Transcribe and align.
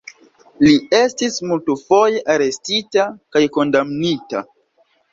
Li 0.63 0.71
estis 0.99 1.37
multfoje 1.51 2.25
arestita 2.39 3.09
kaj 3.37 3.47
kondamnita. 3.61 4.47